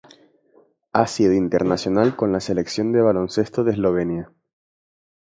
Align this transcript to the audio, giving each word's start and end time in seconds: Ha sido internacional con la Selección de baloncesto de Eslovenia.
Ha 0.93 1.05
sido 1.05 1.31
internacional 1.31 2.15
con 2.15 2.31
la 2.31 2.39
Selección 2.39 2.91
de 2.91 3.03
baloncesto 3.03 3.63
de 3.63 3.73
Eslovenia. 3.73 4.33